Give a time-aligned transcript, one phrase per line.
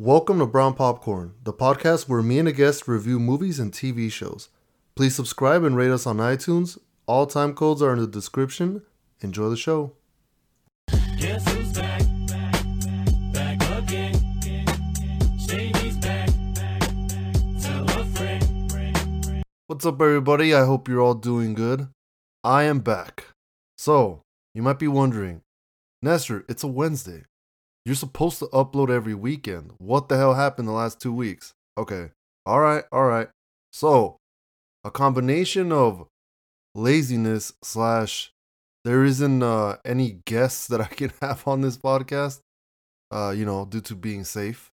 [0.00, 4.08] Welcome to Brown Popcorn, the podcast where me and a guest review movies and TV
[4.12, 4.48] shows.
[4.94, 6.78] Please subscribe and rate us on iTunes.
[7.06, 8.82] All time codes are in the description.
[9.22, 9.94] Enjoy the show.
[11.16, 12.02] Guess who's back?
[13.32, 14.14] Back again.
[15.36, 16.30] Shady's back.
[17.60, 19.42] Tell a friend.
[19.66, 20.54] What's up, everybody?
[20.54, 21.88] I hope you're all doing good.
[22.44, 23.24] I am back.
[23.76, 24.22] So,
[24.54, 25.42] you might be wondering,
[26.02, 27.24] Nestor, it's a Wednesday.
[27.88, 29.72] You're supposed to upload every weekend.
[29.78, 31.54] What the hell happened the last two weeks?
[31.78, 32.10] Okay.
[32.44, 32.84] All right.
[32.92, 33.28] All right.
[33.72, 34.18] So,
[34.84, 36.06] a combination of
[36.74, 38.30] laziness slash
[38.84, 42.40] there isn't uh, any guests that I can have on this podcast,
[43.10, 44.70] uh, you know, due to being safe.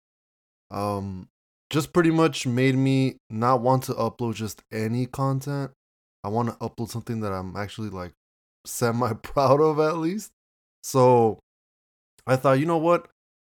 [0.70, 1.26] Um,
[1.68, 5.72] just pretty much made me not want to upload just any content.
[6.22, 8.12] I want to upload something that I'm actually like
[8.64, 10.30] semi proud of at least.
[10.84, 11.40] So
[12.26, 13.08] I thought, you know what?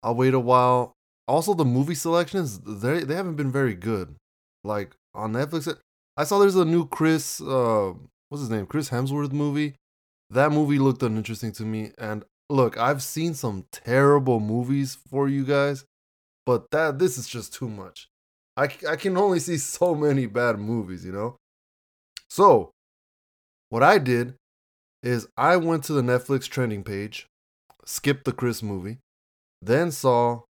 [0.03, 0.93] I'll wait a while.
[1.27, 4.15] Also, the movie selections they they haven't been very good.
[4.63, 5.73] Like on Netflix,
[6.17, 7.93] I saw there's a new Chris, uh,
[8.29, 8.65] what's his name?
[8.65, 9.75] Chris Hemsworth movie.
[10.29, 11.91] That movie looked uninteresting to me.
[11.97, 15.85] And look, I've seen some terrible movies for you guys,
[16.45, 18.09] but that this is just too much.
[18.57, 21.37] I I can only see so many bad movies, you know.
[22.29, 22.71] So,
[23.69, 24.35] what I did
[25.03, 27.27] is I went to the Netflix trending page
[27.85, 28.99] skipped the Chris movie,
[29.61, 30.41] then saw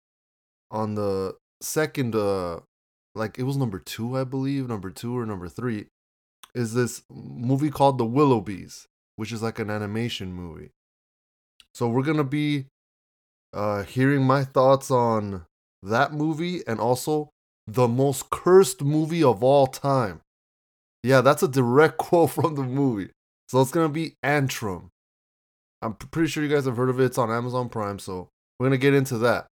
[0.71, 2.61] on the second uh
[3.15, 5.87] like it was number 2 I believe, number 2 or number 3
[6.55, 8.87] is this movie called The Willoughbys,
[9.17, 10.71] which is like an animation movie.
[11.75, 12.67] So we're to be
[13.53, 15.45] uh hearing my thoughts on
[15.83, 17.31] that movie and also
[17.67, 20.21] the most cursed movie of all time.
[21.03, 23.11] Yeah, that's a direct quote from the movie.
[23.49, 24.91] So it's to be Antrum.
[25.83, 27.05] I'm pretty sure you guys have heard of it.
[27.05, 28.29] It's on Amazon Prime, so
[28.59, 29.47] we're gonna get into that.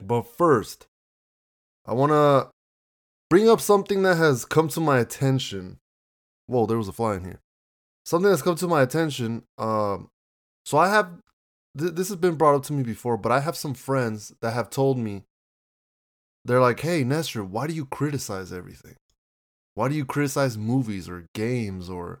[0.00, 0.86] But first,
[1.86, 2.50] I wanna
[3.28, 5.78] bring up something that has come to my attention.
[6.46, 7.40] Whoa, there was a fly in here.
[8.04, 9.44] Something that's come to my attention.
[9.56, 10.08] Um,
[10.64, 11.20] so I have
[11.78, 14.52] th- this has been brought up to me before, but I have some friends that
[14.52, 15.24] have told me
[16.44, 18.96] they're like, "Hey, Nestor, why do you criticize everything?
[19.74, 22.20] Why do you criticize movies or games or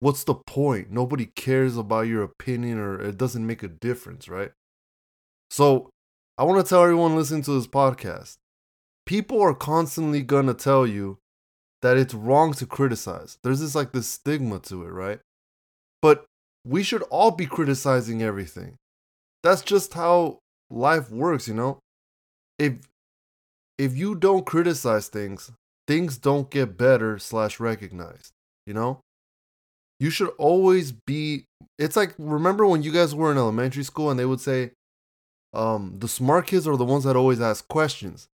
[0.00, 0.90] what's the point?
[0.90, 4.52] Nobody cares about your opinion or it doesn't make a difference, right?
[5.50, 5.90] So,
[6.36, 8.36] I want to tell everyone listening to this podcast
[9.10, 11.18] people are constantly going to tell you
[11.82, 13.38] that it's wrong to criticize.
[13.42, 15.18] There's this like this stigma to it, right?
[16.00, 16.24] But
[16.64, 18.76] we should all be criticizing everything.
[19.42, 20.38] That's just how
[20.70, 21.78] life works, you know?
[22.58, 22.74] If
[23.78, 25.50] if you don't criticize things,
[25.88, 28.32] things don't get better slash recognized,
[28.64, 29.00] you know?
[30.00, 31.44] You should always be
[31.78, 34.72] it's like remember when you guys were in elementary school and they would say
[35.52, 38.26] um the smart kids are the ones that always ask questions.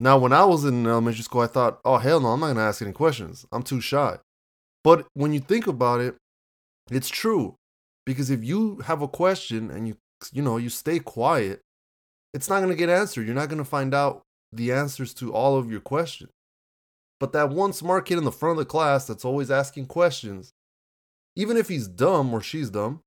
[0.00, 2.56] Now when i was in elementary school i thought oh hell no i'm not going
[2.56, 3.46] to ask any questions.
[3.52, 4.18] I'm too shy.
[4.84, 6.16] But when you think about it
[6.90, 7.54] it's true
[8.04, 9.96] because if you have a question and you
[10.32, 11.60] you know you stay quiet
[12.34, 13.26] it's not going to get answered.
[13.26, 14.22] You're not going to find out
[14.52, 16.30] the answers to all of your questions.
[17.20, 20.52] But that one smart kid in the front of the class that's always asking questions
[21.36, 23.00] even if he's dumb or she's dumb,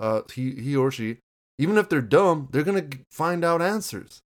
[0.00, 1.18] uh, he he or she,
[1.58, 4.20] even if they're dumb, they're gonna find out answers.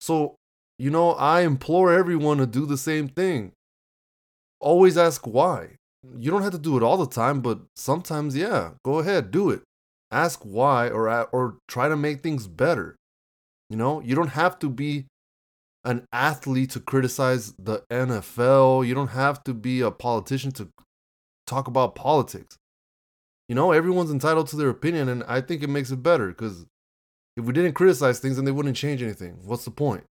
[0.00, 0.36] So,
[0.78, 3.52] you know, I implore everyone to do the same thing.
[4.60, 5.76] Always ask why.
[6.18, 9.50] You don't have to do it all the time, but sometimes, yeah, go ahead, do
[9.50, 9.62] it.
[10.10, 12.96] Ask why, or or try to make things better.
[13.70, 15.06] You know, you don't have to be
[15.84, 18.86] an athlete to criticize the NFL.
[18.86, 20.68] You don't have to be a politician to
[21.46, 22.56] talk about politics.
[23.48, 26.66] You know, everyone's entitled to their opinion, and I think it makes it better because
[27.36, 29.38] if we didn't criticize things, then they wouldn't change anything.
[29.44, 30.04] What's the point?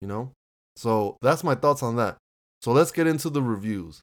[0.00, 0.32] You know?
[0.76, 2.18] So that's my thoughts on that.
[2.60, 4.02] So let's get into the reviews.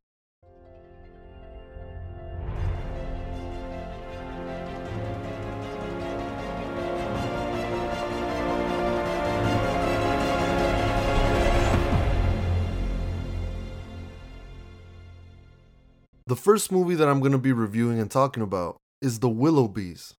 [16.25, 20.13] The first movie that I'm going to be reviewing and talking about is The Willoughbys,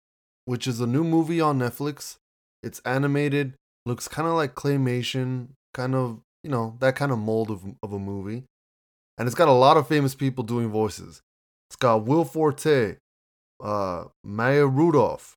[0.45, 2.17] which is a new movie on Netflix.
[2.61, 3.53] It's animated,
[3.85, 7.94] looks kind of like claymation, kind of, you know, that kind of mold of, of
[7.94, 8.44] a movie.
[9.17, 11.21] And it's got a lot of famous people doing voices.
[11.69, 12.97] It's got Will Forte,
[13.63, 15.35] uh, Maya Rudolph,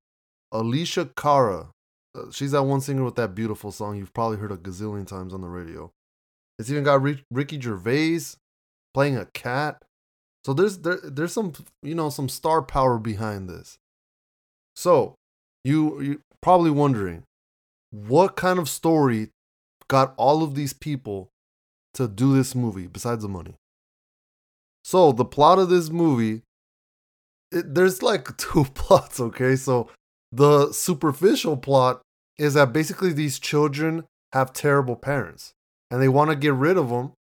[0.52, 1.68] Alessia Cara.
[2.16, 5.32] Uh, she's that one singer with that beautiful song you've probably heard a gazillion times
[5.32, 5.92] on the radio.
[6.58, 8.20] It's even got Ricky Gervais
[8.94, 9.82] playing a cat.
[10.46, 11.52] So there's there, there's some
[11.82, 13.78] you know some star power behind this.
[14.76, 15.16] So
[15.64, 17.24] you you probably wondering
[17.90, 19.30] what kind of story
[19.88, 21.30] got all of these people
[21.94, 23.56] to do this movie besides the money.
[24.84, 26.42] So the plot of this movie,
[27.50, 29.18] it, there's like two plots.
[29.18, 29.90] Okay, so
[30.30, 32.02] the superficial plot
[32.38, 35.54] is that basically these children have terrible parents
[35.90, 37.14] and they want to get rid of them.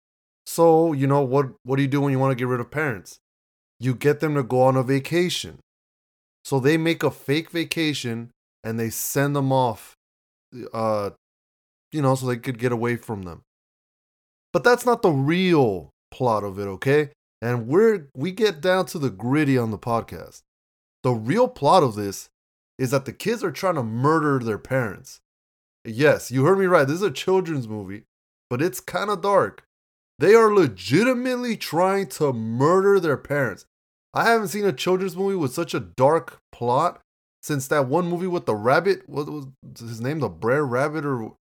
[0.45, 1.47] So you know what?
[1.63, 3.19] What do you do when you want to get rid of parents?
[3.79, 5.59] You get them to go on a vacation.
[6.45, 8.31] So they make a fake vacation
[8.63, 9.95] and they send them off,
[10.73, 11.11] uh,
[11.91, 13.43] you know, so they could get away from them.
[14.51, 17.09] But that's not the real plot of it, okay?
[17.41, 20.41] And we're we get down to the gritty on the podcast.
[21.03, 22.29] The real plot of this
[22.77, 25.19] is that the kids are trying to murder their parents.
[25.85, 26.87] Yes, you heard me right.
[26.87, 28.03] This is a children's movie,
[28.49, 29.65] but it's kind of dark.
[30.19, 33.65] They are legitimately trying to murder their parents.
[34.13, 37.01] I haven't seen a children's movie with such a dark plot
[37.42, 39.07] since that one movie with the rabbit.
[39.07, 39.48] What was
[39.80, 40.19] his name?
[40.19, 41.36] The Brer Rabbit, or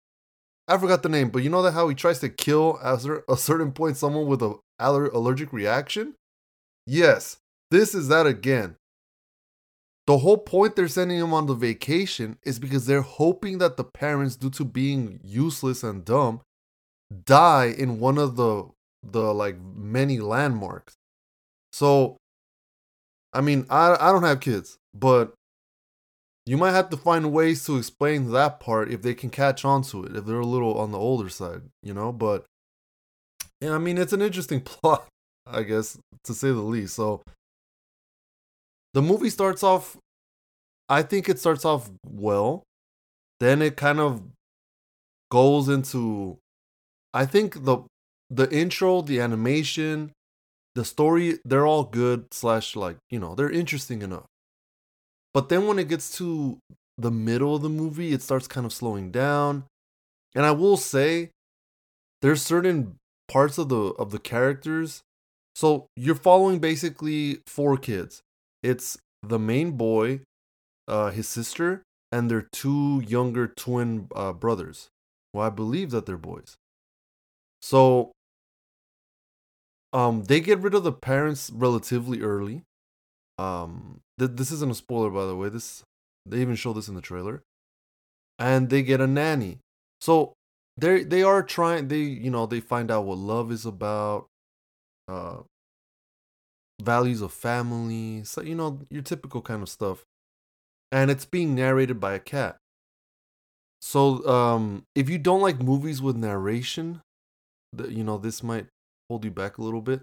[0.68, 1.30] I forgot the name.
[1.30, 4.42] But you know that how he tries to kill at a certain point someone with
[4.42, 6.14] a aller- allergic reaction.
[6.86, 7.38] Yes,
[7.72, 8.76] this is that again.
[10.08, 13.84] The whole point they're sending him on the vacation is because they're hoping that the
[13.84, 16.42] parents, due to being useless and dumb,
[17.26, 18.70] die in one of the
[19.04, 20.94] the like many landmarks.
[21.72, 22.18] So
[23.34, 25.34] I mean, I I don't have kids, but
[26.46, 29.84] you might have to find ways to explain that part if they can catch on
[29.84, 32.46] to it, if they're a little on the older side, you know, but
[33.62, 35.08] yeah, I mean, it's an interesting plot,
[35.46, 36.96] I guess, to say the least.
[36.96, 37.22] So
[38.94, 39.98] the movie starts off
[40.90, 42.64] I think it starts off well.
[43.40, 44.24] Then it kind of
[45.32, 46.40] goes into
[47.14, 47.80] I think the
[48.30, 50.12] the intro, the animation,
[50.76, 54.28] the story, they're all good slash like, you know, they're interesting enough.
[55.34, 56.60] But then when it gets to
[56.98, 59.66] the middle of the movie, it starts kind of slowing down.
[60.36, 61.32] And I will say
[62.22, 62.98] there's certain
[63.28, 65.02] parts of the of the characters.
[65.56, 68.22] So you're following basically four kids.
[68.62, 70.22] It's the main boy,
[70.88, 74.90] uh, his sister, and their two younger twin uh, brothers.
[75.34, 76.56] Well, I believe that they're boys.
[77.62, 78.12] So
[79.94, 82.64] um they get rid of the parents relatively early.
[83.38, 85.50] Um th- this isn't a spoiler by the way.
[85.50, 85.84] This
[86.26, 87.44] they even show this in the trailer.
[88.40, 89.60] And they get a nanny.
[90.02, 90.34] So
[90.78, 94.28] they they are trying they you know they find out what love is about
[95.08, 95.40] uh
[96.82, 100.06] values of family, so you know your typical kind of stuff.
[100.92, 102.58] And it's being narrated by a cat.
[103.82, 107.02] So um if you don't like movies with narration,
[107.90, 108.68] you know this might
[109.10, 110.02] hold you back a little bit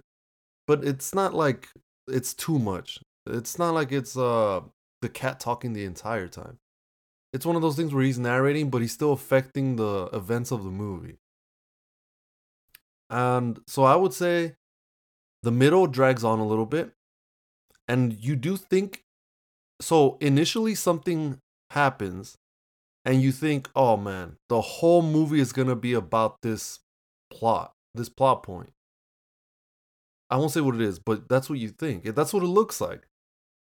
[0.67, 1.69] but it's not like
[2.09, 3.01] it's too much.
[3.27, 4.61] It's not like it's uh
[5.03, 6.59] the cat talking the entire time.
[7.33, 10.65] It's one of those things where he's narrating but he's still affecting the events of
[10.65, 11.17] the movie.
[13.09, 14.55] And so i would say
[15.43, 16.91] the middle drags on a little bit
[17.87, 19.05] and you do think
[19.81, 21.39] so initially something
[21.71, 22.37] happens
[23.05, 26.81] and you think oh man the whole movie is going to be about this
[27.39, 28.71] plot this plot point
[30.31, 32.05] I won't say what it is, but that's what you think.
[32.05, 33.07] That's what it looks like.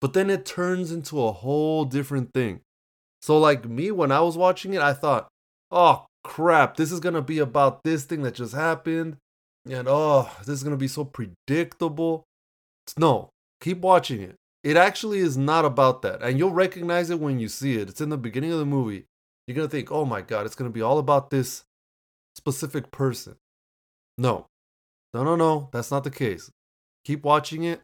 [0.01, 2.61] But then it turns into a whole different thing.
[3.21, 5.27] So, like me, when I was watching it, I thought,
[5.71, 9.17] oh crap, this is going to be about this thing that just happened.
[9.69, 12.23] And oh, this is going to be so predictable.
[12.97, 13.29] No,
[13.61, 14.35] keep watching it.
[14.63, 16.21] It actually is not about that.
[16.21, 17.89] And you'll recognize it when you see it.
[17.89, 19.05] It's in the beginning of the movie.
[19.47, 21.63] You're going to think, oh my God, it's going to be all about this
[22.35, 23.37] specific person.
[24.17, 24.45] No,
[25.13, 26.49] no, no, no, that's not the case.
[27.05, 27.81] Keep watching it.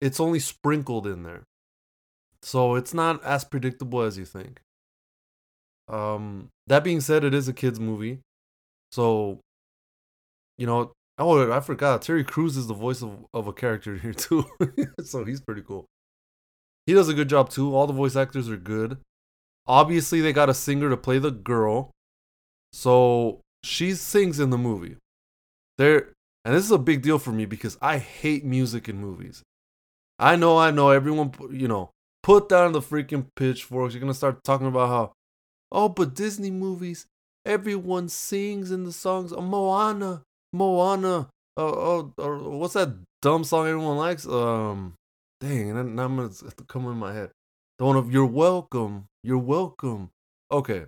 [0.00, 1.44] It's only sprinkled in there.
[2.42, 4.60] So it's not as predictable as you think.
[5.88, 8.20] Um, that being said, it is a kids movie.
[8.92, 9.40] So,
[10.58, 12.02] you know, oh, I forgot.
[12.02, 14.44] Terry Crews is the voice of, of a character here too.
[15.02, 15.86] so he's pretty cool.
[16.86, 17.74] He does a good job too.
[17.74, 18.98] All the voice actors are good.
[19.66, 21.90] Obviously, they got a singer to play the girl.
[22.72, 24.96] So she sings in the movie.
[25.78, 26.12] There
[26.46, 29.42] and this is a big deal for me because I hate music in movies.
[30.16, 31.90] I know, I know, everyone, you know,
[32.22, 33.94] put down the freaking pitchforks.
[33.94, 35.12] You're to start talking about how,
[35.72, 37.06] oh, but Disney movies,
[37.44, 39.32] everyone sings in the songs.
[39.32, 41.28] Oh, Moana, Moana.
[41.56, 44.24] Oh, oh, oh, what's that dumb song everyone likes?
[44.24, 44.94] Um,
[45.40, 47.30] dang, and I'm to come in my head.
[47.78, 50.10] The one of You're Welcome, You're Welcome.
[50.52, 50.84] Okay.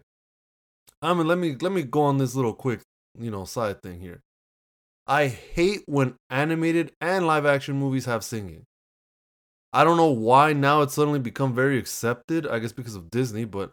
[1.02, 2.80] I mean, let me let me go on this little quick,
[3.18, 4.20] you know, side thing here.
[5.08, 8.64] I hate when animated and live action movies have singing.
[9.72, 12.46] I don't know why now it's suddenly become very accepted.
[12.46, 13.72] I guess because of Disney, but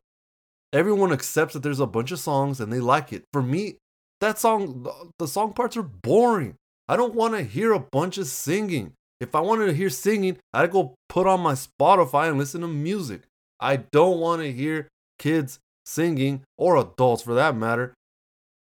[0.74, 3.24] everyone accepts that there's a bunch of songs and they like it.
[3.34, 3.78] For me,
[4.22, 4.88] that song,
[5.20, 6.56] the- song parts are boring.
[6.88, 8.94] I don't want to hear a bunch of singing.
[9.20, 12.68] If I wanted to hear singing, I'd go put on my Spotify and listen to
[12.68, 13.24] music.
[13.60, 14.88] I don't want to hear
[15.20, 17.94] kids singing or adults for that matter.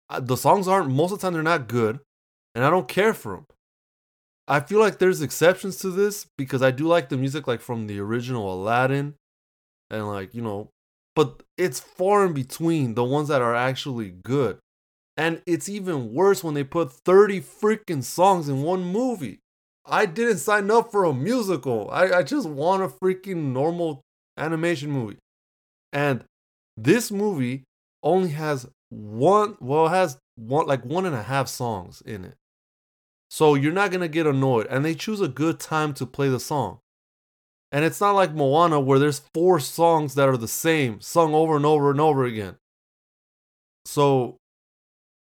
[0.10, 2.00] Uh, The songs aren't, most of the time, they're not good,
[2.56, 3.46] and I don't care for them.
[4.48, 7.88] I feel like there's exceptions to this because I do like the music, like from
[7.88, 9.16] the original Aladdin,
[9.90, 10.70] and like, you know,
[11.16, 14.60] but it's far in between the ones that are actually good.
[15.18, 19.40] And it's even worse when they put 30 freaking songs in one movie.
[19.86, 21.90] I didn't sign up for a musical.
[21.92, 24.02] I, I just want a freaking normal
[24.38, 25.18] animation movie.
[25.92, 26.24] And
[26.78, 27.64] this movie
[28.04, 32.36] only has one, well, it has one, like one and a half songs in it.
[33.32, 34.68] So you're not going to get annoyed.
[34.70, 36.80] And they choose a good time to play the song.
[37.72, 41.56] And it's not like Moana where there's four songs that are the same, sung over
[41.56, 42.58] and over and over again.
[43.86, 44.36] So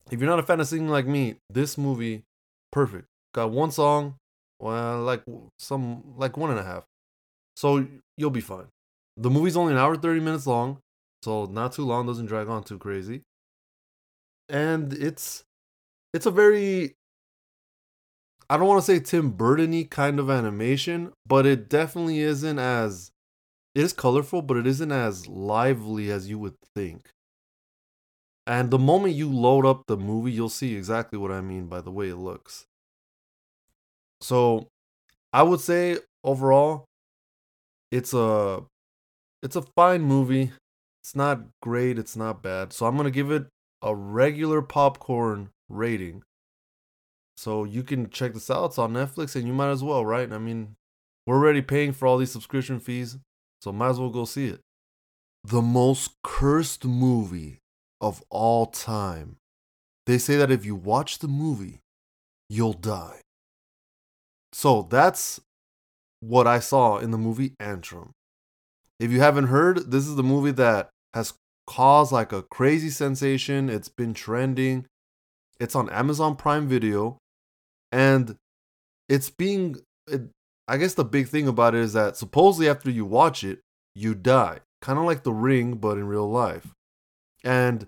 [0.09, 2.23] if you're not a fan of singing like me, this movie,
[2.71, 3.05] perfect.
[3.35, 4.15] Got one song,
[4.59, 5.21] well, like
[5.59, 6.85] some, like one and a half.
[7.55, 7.85] So
[8.17, 8.69] you'll be fine.
[9.17, 10.79] The movie's only an hour, 30 minutes long.
[11.21, 13.21] So not too long, doesn't drag on too crazy.
[14.49, 15.43] And it's,
[16.11, 16.95] it's a very,
[18.49, 23.11] I don't want to say Tim Burton-y kind of animation, but it definitely isn't as,
[23.75, 27.09] it is colorful, but it isn't as lively as you would think.
[28.47, 31.81] And the moment you load up the movie, you'll see exactly what I mean by
[31.81, 32.65] the way it looks.
[34.21, 34.67] So,
[35.33, 36.85] I would say overall,
[37.91, 38.63] it's a
[39.43, 40.51] it's a fine movie.
[41.03, 42.73] It's not great, it's not bad.
[42.73, 43.47] So I'm gonna give it
[43.81, 46.23] a regular popcorn rating.
[47.39, 48.65] So you can check this out.
[48.65, 50.29] It's on Netflix, and you might as well, right?
[50.29, 50.75] I mean,
[51.25, 53.17] we're already paying for all these subscription fees,
[53.61, 54.59] so might as well go see it.
[55.45, 57.59] The most cursed movie
[58.01, 59.37] of all time.
[60.05, 61.79] They say that if you watch the movie,
[62.49, 63.21] you'll die.
[64.51, 65.39] So that's
[66.19, 68.09] what I saw in the movie Antrum.
[68.99, 73.69] If you haven't heard, this is the movie that has caused like a crazy sensation.
[73.69, 74.87] It's been trending.
[75.57, 77.17] It's on Amazon Prime Video
[77.91, 78.35] and
[79.07, 79.77] it's being
[80.07, 80.21] it,
[80.67, 83.59] I guess the big thing about it is that supposedly after you watch it,
[83.95, 84.59] you die.
[84.81, 86.73] Kind of like The Ring but in real life.
[87.43, 87.87] And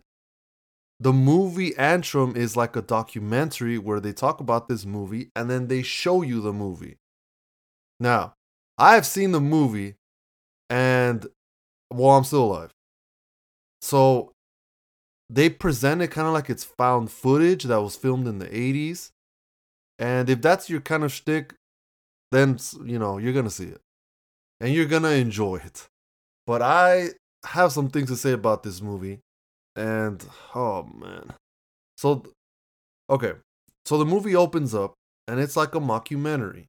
[0.99, 5.67] the movie Antrum is like a documentary where they talk about this movie and then
[5.67, 6.97] they show you the movie.
[7.99, 8.33] Now,
[8.77, 9.95] I have seen the movie
[10.69, 11.27] and
[11.91, 12.71] well, I'm still alive.
[13.81, 14.31] So
[15.29, 19.11] they present it kind of like it's found footage that was filmed in the 80s.
[20.01, 21.53] And if that's your kind of shtick,
[22.31, 23.81] then you know you're gonna see it,
[24.59, 25.87] and you're gonna enjoy it.
[26.47, 27.09] But I
[27.45, 29.19] have some things to say about this movie,
[29.75, 31.33] and oh man,
[31.97, 32.25] so
[33.11, 33.33] okay,
[33.85, 34.95] so the movie opens up,
[35.27, 36.65] and it's like a mockumentary.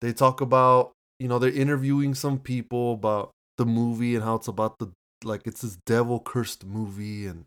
[0.00, 4.48] They talk about you know they're interviewing some people about the movie and how it's
[4.48, 4.90] about the
[5.24, 7.44] like it's this devil cursed movie and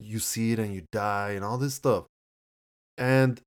[0.00, 2.06] you see it and you die and all this stuff.
[2.96, 3.40] And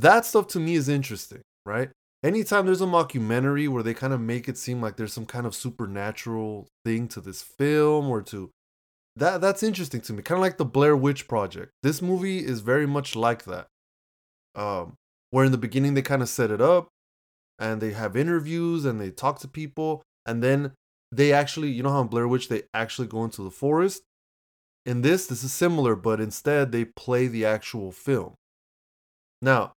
[0.00, 1.90] that stuff to me is interesting, right?
[2.22, 5.46] Anytime there's a mockumentary where they kind of make it seem like there's some kind
[5.46, 8.50] of supernatural thing to this film or to
[9.16, 10.22] that that's interesting to me.
[10.22, 11.72] Kind of like the Blair Witch Project.
[11.82, 13.68] This movie is very much like that.
[14.54, 14.94] Um
[15.30, 16.88] where in the beginning they kind of set it up
[17.58, 20.72] and they have interviews and they talk to people and then
[21.12, 24.02] they actually, you know how in Blair Witch they actually go into the forest?
[24.84, 28.34] In this, this is similar, but instead they play the actual film.
[29.42, 29.72] Now,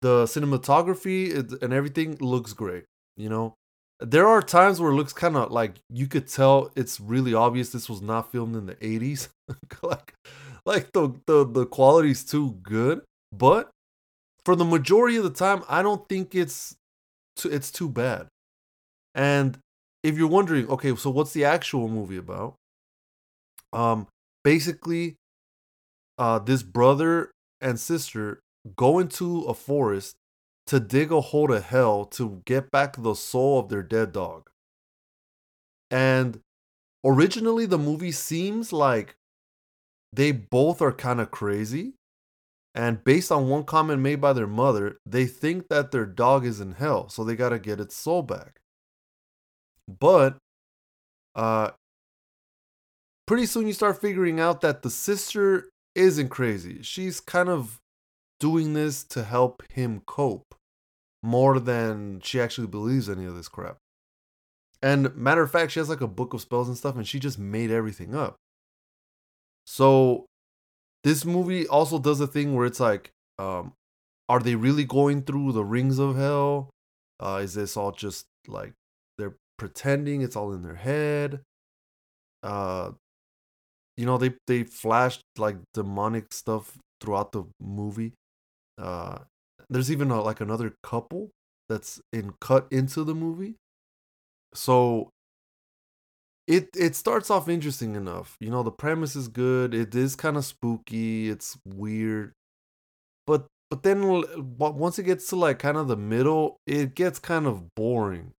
[0.00, 2.84] the cinematography and everything looks great.
[3.16, 3.54] You know,
[4.00, 7.70] there are times where it looks kind of like you could tell it's really obvious
[7.70, 9.28] this was not filmed in the 80s.
[9.82, 10.14] like,
[10.64, 13.02] like the, the the quality's too good.
[13.32, 13.70] But
[14.44, 16.76] for the majority of the time, I don't think it's
[17.36, 18.28] too, it's too bad.
[19.14, 19.58] And
[20.02, 22.54] if you're wondering, okay, so what's the actual movie about?
[23.72, 24.06] Um,
[24.44, 25.16] basically,
[26.18, 28.40] uh, this brother and sister
[28.76, 30.16] go into a forest
[30.66, 34.50] to dig a hole to hell to get back the soul of their dead dog.
[35.90, 36.40] And
[37.04, 39.16] originally, the movie seems like
[40.12, 41.94] they both are kind of crazy.
[42.74, 46.60] And based on one comment made by their mother, they think that their dog is
[46.60, 48.60] in hell, so they got to get its soul back.
[49.88, 50.36] But
[51.34, 51.70] uh
[53.26, 56.82] pretty soon you start figuring out that the sister isn't crazy.
[56.82, 57.78] She's kind of
[58.40, 60.54] doing this to help him cope
[61.22, 63.78] more than she actually believes any of this crap.
[64.80, 67.18] And matter of fact, she has like a book of spells and stuff, and she
[67.18, 68.36] just made everything up.
[69.66, 70.26] So
[71.04, 73.72] this movie also does a thing where it's like, um,
[74.28, 76.70] are they really going through the rings of hell?
[77.20, 78.72] Uh, is this all just like
[79.16, 81.40] they're pretending it's all in their head?
[82.42, 82.92] Uh,
[83.96, 88.12] you know, they they flashed like demonic stuff throughout the movie.
[88.78, 89.18] Uh,
[89.70, 91.30] there's even a, like another couple
[91.68, 93.56] that's in cut into the movie.
[94.54, 95.10] So
[96.46, 98.36] it it starts off interesting enough.
[98.40, 99.74] You know, the premise is good.
[99.74, 101.28] It is kind of spooky.
[101.28, 102.32] It's weird.
[103.26, 104.24] But but then
[104.58, 108.32] once it gets to like kind of the middle, it gets kind of boring.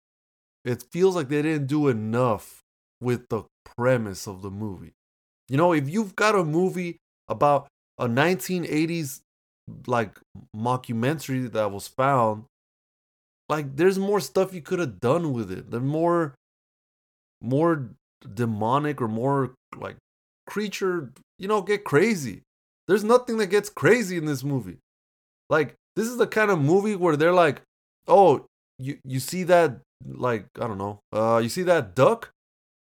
[0.64, 2.62] It feels like they didn't do enough
[3.00, 4.94] with the premise of the movie.
[5.48, 7.68] You know, if you've got a movie about
[7.98, 9.22] a 1980s
[9.86, 10.18] like
[10.56, 12.44] mockumentary that was found,
[13.48, 15.70] like there's more stuff you could have done with it.
[15.70, 16.34] The more
[17.40, 17.90] more
[18.34, 19.96] demonic or more like
[20.46, 22.42] creature, you know, get crazy.
[22.86, 24.78] There's nothing that gets crazy in this movie.
[25.50, 27.62] Like this is the kind of movie where they're like,
[28.06, 28.46] "Oh,
[28.78, 31.00] you you see that like, I don't know.
[31.12, 32.30] Uh you see that duck?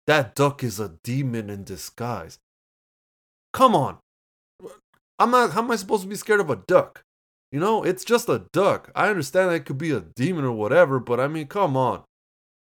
[0.07, 2.39] That duck is a demon in disguise."
[3.53, 3.97] Come on.
[5.21, 7.03] I'm not how am I supposed to be scared of a duck?
[7.51, 8.91] You know, it's just a duck.
[8.95, 12.03] I understand it could be a demon or whatever, but I mean, come on.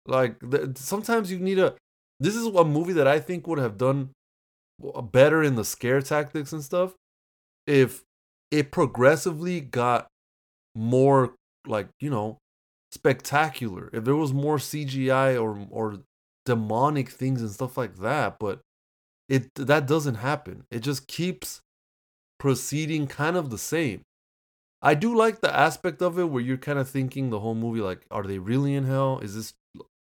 [0.05, 1.75] Like th- sometimes you need a.
[2.19, 4.11] This is a movie that I think would have done
[5.11, 6.93] better in the scare tactics and stuff
[7.65, 8.03] if
[8.51, 10.07] it progressively got
[10.73, 11.33] more
[11.65, 12.37] like you know
[12.93, 13.89] spectacular.
[13.91, 15.99] If there was more CGI or or
[16.45, 18.61] demonic things and stuff like that, but
[19.27, 20.63] it that doesn't happen.
[20.71, 21.61] It just keeps
[22.39, 24.01] proceeding kind of the same.
[24.81, 27.81] I do like the aspect of it where you're kind of thinking the whole movie
[27.81, 29.19] like are they really in hell?
[29.19, 29.53] Is this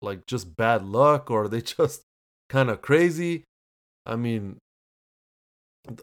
[0.03, 2.03] like just bad luck or are they just
[2.49, 3.45] kind of crazy?
[4.05, 4.59] I mean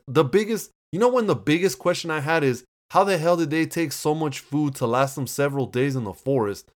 [0.08, 3.50] the biggest you know when the biggest question I had is how the hell did
[3.50, 6.70] they take so much food to last them several days in the forest?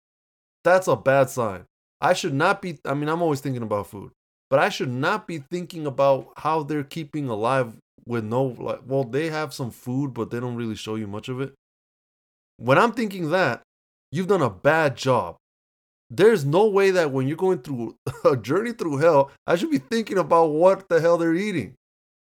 [0.64, 1.64] That's a bad sign.
[2.00, 4.12] I should not be I mean I'm always thinking about food,
[4.50, 9.04] but I should not be thinking about how they're keeping alive with no like well
[9.04, 11.54] they have some food but they don't really show you much of it.
[12.58, 13.62] When I'm thinking that,
[14.10, 15.36] you've done a bad job.
[16.08, 19.78] There's no way that when you're going through a journey through hell, I should be
[19.78, 21.74] thinking about what the hell they're eating.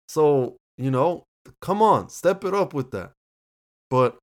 [0.08, 1.24] So, you know,
[1.62, 3.12] come on, step it up with that.
[3.90, 4.18] But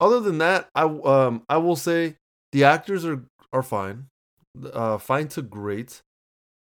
[0.00, 2.16] other than that, I um I will say
[2.52, 4.06] the actors are are fine.
[4.72, 6.00] Uh fine to great.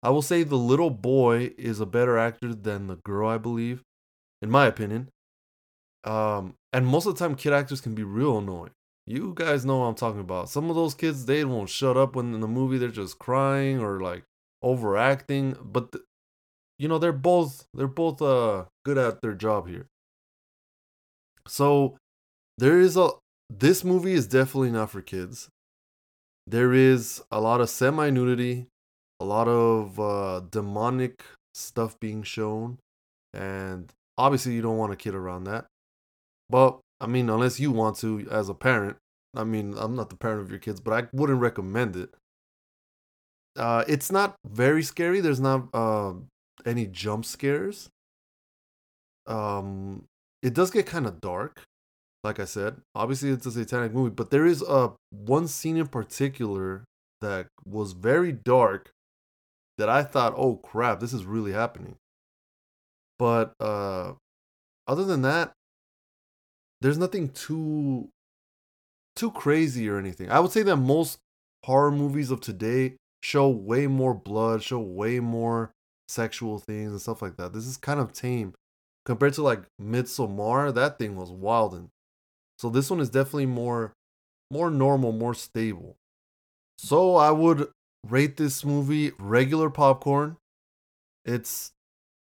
[0.03, 3.81] I will say the little boy is a better actor than the girl, I believe,
[4.41, 5.09] in my opinion.
[6.03, 8.71] Um, and most of the time, kid actors can be real annoying.
[9.05, 10.49] You guys know what I'm talking about.
[10.49, 13.79] Some of those kids, they won't shut up when in the movie they're just crying
[13.79, 14.23] or like
[14.61, 15.55] overacting.
[15.61, 16.03] But th-
[16.77, 19.87] you know, they're both they're both uh good at their job here.
[21.47, 21.97] So
[22.57, 23.09] there is a
[23.49, 25.49] this movie is definitely not for kids.
[26.47, 28.67] There is a lot of semi nudity,
[29.23, 32.77] a lot of uh, demonic stuff being shown,
[33.33, 35.65] and obviously you don't want a kid around that.
[36.49, 38.97] But I mean, unless you want to as a parent.
[39.35, 42.13] I mean, I'm not the parent of your kids, but I wouldn't recommend it.
[43.55, 45.21] Uh, it's not very scary.
[45.21, 46.13] There's not uh,
[46.65, 47.89] any jump scares.
[49.25, 50.03] Um,
[50.43, 51.63] it does get kind of dark,
[52.23, 52.81] like I said.
[52.93, 56.83] Obviously, it's a satanic movie, but there is uh, one scene in particular
[57.21, 58.91] that was very dark
[59.77, 61.97] that I thought, oh crap, this is really happening.
[63.17, 64.13] But uh,
[64.87, 65.53] other than that,
[66.81, 68.09] there's nothing too
[69.15, 70.29] too crazy or anything.
[70.31, 71.19] I would say that most
[71.63, 75.71] horror movies of today show way more blood, show way more
[76.07, 77.53] sexual things and stuff like that.
[77.53, 78.53] This is kind of tame
[79.05, 80.73] compared to like Midsommar.
[80.73, 81.89] That thing was wild, and
[82.57, 83.93] so this one is definitely more
[84.51, 85.95] more normal, more stable.
[86.77, 87.69] So I would
[88.07, 90.37] rate this movie regular popcorn.
[91.25, 91.71] It's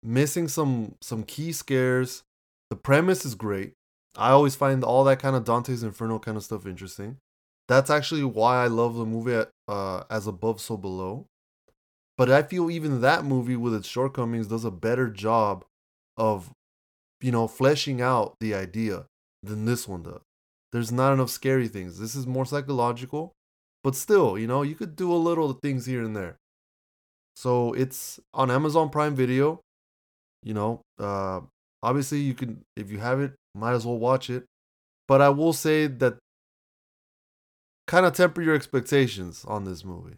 [0.02, 2.22] missing some some key scares.
[2.70, 3.72] The premise is great.
[4.16, 7.16] I always find all that kind of Dante's Inferno kind of stuff interesting.
[7.68, 11.26] That's actually why I love the movie uh, as above, so below.
[12.18, 15.64] But I feel even that movie, with its shortcomings, does a better job
[16.16, 16.50] of,
[17.22, 19.06] you know, fleshing out the idea
[19.42, 20.20] than this one does.
[20.72, 21.98] There's not enough scary things.
[21.98, 23.32] This is more psychological,
[23.82, 26.36] but still, you know, you could do a little things here and there.
[27.36, 29.60] So it's on Amazon Prime Video.
[30.42, 31.40] You know, uh,
[31.82, 34.44] obviously you can if you have it, might as well watch it.
[35.08, 36.18] But I will say that
[37.86, 40.16] kind of temper your expectations on this movie.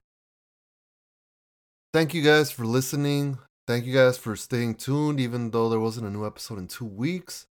[1.93, 3.39] Thank you guys for listening.
[3.67, 6.85] Thank you guys for staying tuned, even though there wasn't a new episode in two
[6.85, 7.47] weeks.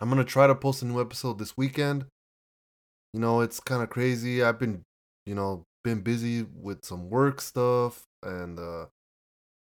[0.00, 2.06] I'm gonna try to post a new episode this weekend.
[3.12, 4.42] You know, it's kind of crazy.
[4.42, 4.82] I've been,
[5.30, 8.86] you know, been busy with some work stuff, and uh,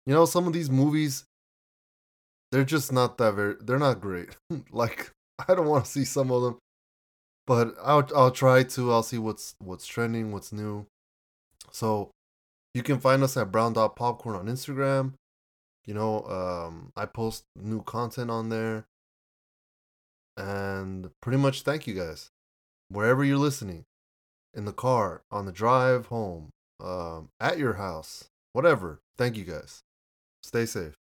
[0.06, 1.26] you know, some of these movies,
[2.50, 3.56] they're just not that very.
[3.60, 4.30] They're not great.
[4.72, 5.12] like
[5.46, 6.56] I don't want to see some of them,
[7.46, 8.92] but I'll I'll try to.
[8.92, 10.86] I'll see what's what's trending, what's new.
[11.70, 12.10] So
[12.72, 15.12] you can find us at Brown Dot Popcorn on Instagram.
[15.84, 18.86] You know, um, I post new content on there.
[20.38, 22.30] And pretty much thank you guys.
[22.88, 23.84] Wherever you're listening,
[24.54, 29.00] in the car, on the drive home, um, at your house, whatever.
[29.16, 29.82] Thank you guys.
[30.42, 31.01] Stay safe.